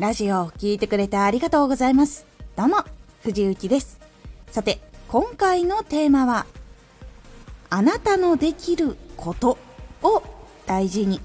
[0.00, 2.24] ラジオを聴いてくれてありがとうございます。
[2.56, 2.84] どうも、
[3.22, 4.00] 藤幸です。
[4.50, 6.46] さて、今回のテーマは、
[7.68, 9.58] あなたのできること
[10.02, 10.22] を
[10.64, 11.20] 大事に。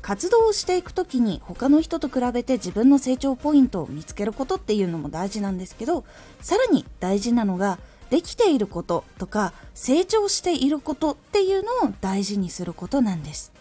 [0.00, 6.04] 活動をしていく時に他の人と比べて自分の成長ポイントを見つけることっていうのも大事なんですけど
[6.40, 7.78] さらに大事なのが
[8.08, 13.52] できていることとか成長していることっていうのを大事にすることなんです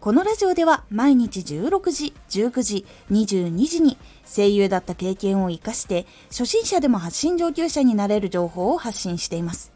[0.00, 9.72] このラジオでは毎日16時、19時、22時に声優だった経験を活かして初心者でも発信上級者になれる情報を発信しています。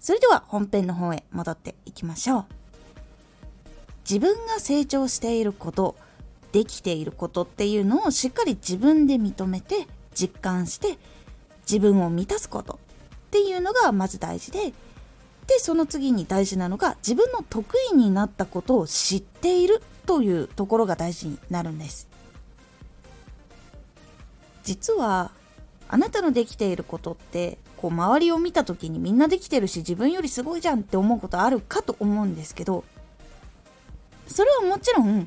[0.00, 2.44] それでは本編の方へ戻っていきましょう。
[4.02, 5.94] 自分が成長していること、
[6.50, 10.98] できていることっていうのをしっかり自分で認めて実感して
[11.62, 12.78] 自分を満たすことっ
[13.30, 14.72] ていうのがまず大事で
[15.50, 22.08] でその次に大事なのが自分の得意になったことを知っているというところが大事になるんです。
[24.62, 25.32] 実は
[25.88, 32.84] あなたのできていることってこう周りを見た時にみんなできてるし自分よりすごいじゃんって思うことあるかと思うんですけど
[34.28, 35.26] それはもちろん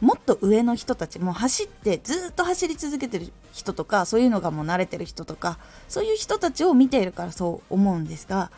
[0.00, 8.50] もっと上の人たちも走ってずっと走り続けてる人とかそういうのがもう慣れてる人とかそういう人たちを見ているからそう思うんですが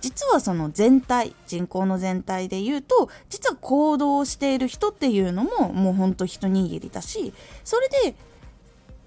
[0.00, 7.32] 実はその全体人口の全体で言うと実は行動している人っていうのももうほんと一握りだし
[7.64, 8.14] それで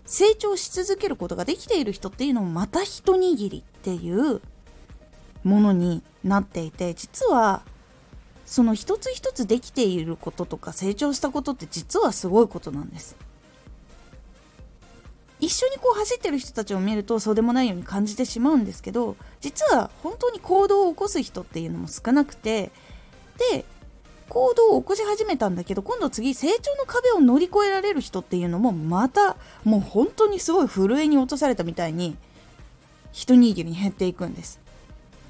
[0.06, 4.42] 成長し続けることができている人っていうのもまた一握りっていう
[5.44, 7.62] ものになっていて実は
[8.46, 13.16] その一つ一つできていることとか成長したことって実はすごいことなんです。
[15.42, 22.72] 一緒にこう走ってる人たちを見るとそうでもないように感じてしまうんですけど実は本当に行動を起こす人っていうのも少なくて
[23.52, 23.66] で
[24.30, 29.36] 行動を起こし始めたんだけど今度次成長の壁を乗り越えられる人っていうのもまた
[29.66, 32.16] もう本当にすごい震えに落とされたみたいに
[33.12, 34.62] 一握りに減っていくんです。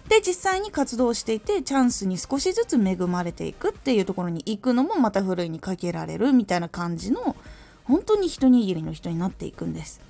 [0.07, 7.36] で実際に活動していてチャンスに少しずつ恵まれていくっていうところに行くのもまたふるいにかけられるみたいな感じの
[7.84, 10.02] 本当に一握りの人になっていくんです。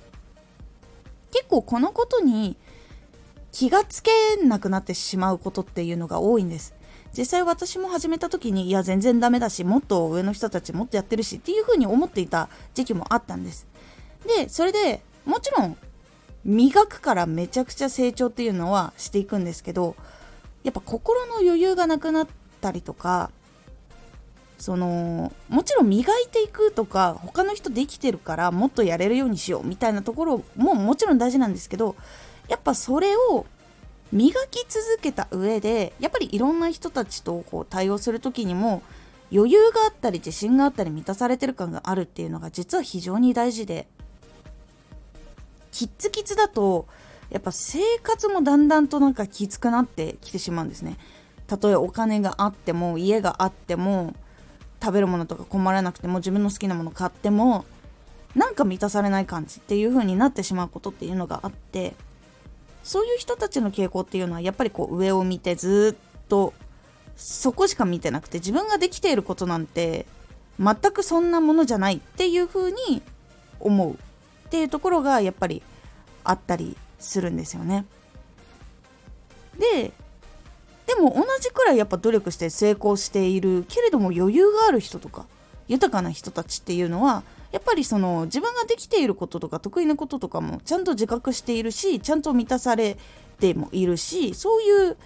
[1.32, 2.56] 結構このことに
[3.52, 4.10] 気がつけ
[4.44, 6.74] なくなってしまうことっていうのが多いんです。
[7.16, 13.66] 実際私も始めた時にいや全然ダメだしもっと上の人たちもっとやってるしっていうふうに思っていた時期もあったんです。
[14.26, 15.76] でそれでもちろん
[16.44, 19.94] 磨くからめちゃくちゃ成長っていうのはしていくんですけど
[20.64, 22.28] やっぱ心の余裕がなくなっ
[22.60, 23.30] たりとか
[24.62, 31.96] そのもちろん磨いていくとか他の人できてるからもっとやれるようにしようみたいなところももちろん大事なんですけど
[32.46, 33.44] やっぱそれを
[34.12, 38.84] 磨き続けた上でやっぱりいろんな人たちとこう対応する時にも
[39.32, 43.88] 余裕があったり自信があったり満たされてる感があるっていうのが実は非常に大事で
[45.72, 46.86] キッツキツだと
[47.30, 50.98] やっぱ生活もだんだんとなんかきつくなってきてしまうんですね。
[51.48, 54.14] たとえお金があっても家があっても
[54.82, 57.64] 食べるものとか困らなくても自分の好きなもの買っても
[58.34, 61.94] なんか満たされない感じっていう風になってしまうことっていうのがあって
[62.82, 66.52] そういう人たちの傾向っていうのはやっぱりこう上を見てずっと
[67.16, 70.06] そこしか見てなくて自分ができていることなんて
[70.58, 73.02] 全くそんなものじゃないっていう風に
[73.60, 73.96] 思うっ
[74.50, 75.62] ていうところがやっぱり
[76.24, 77.84] あったりするんですよね。
[79.58, 79.92] で
[80.94, 85.24] でも同じくらいやっぱ努力して成功しているけれども余裕がある人とか
[85.66, 92.98] 豊かな人たちっていうのはやっぱりその自分ができていることとか得意なこととかもちゃんと自覚しているしちゃんと満たされ
[93.40, 94.96] てもいるしそういう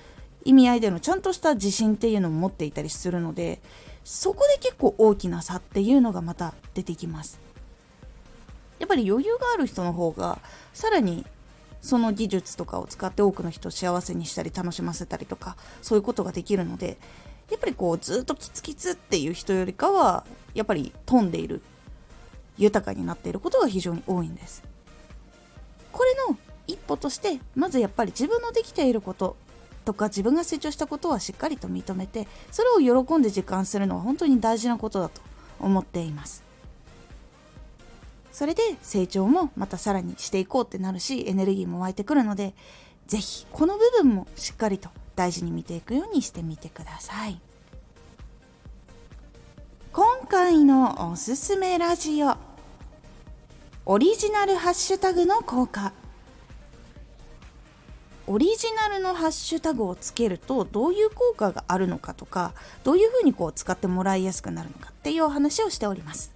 [0.45, 3.61] 意味合いでのちゃんとした自信っていうのも持っていたりするので
[4.05, 7.41] そこで結構大きな差っていうのがまた出てきます。
[8.79, 10.39] やっぱり余裕がある人の方が
[10.75, 11.25] さらに
[11.87, 16.99] その技術とかを使って多くの人を幸せにしたり楽しませたりとかそういうことができるので
[17.51, 21.63] やっぱりこうずっとキツキツっていう人よりかはやっぱり飛んでいる
[22.59, 24.65] 豊かになっていることが非常に多いんです。
[25.93, 26.37] これの
[26.67, 29.37] 一歩としてまずやっぱり自分のできていること
[29.85, 35.21] とか自分が成長したことはしっかりと認めてそれを喜んで実感するのは本当に大事なことだと
[35.61, 36.46] 思っています。
[38.37, 42.53] それで成長もまたさらにしていこうってなるしエネルギーも湧いてくるので
[43.07, 47.41] 是非この部分もしっかりと大事に見ていくようにしてみてください。
[49.91, 52.37] 今回のおすすめラジオ
[53.87, 55.95] オリジナルハッシュタグの効果。
[58.27, 62.53] オリジナルのハッシュタグをつけるとどういう効果があるのかとか
[62.85, 66.36] どういうふうにこう使ってもらいやすくなるのかっていうお話をしております。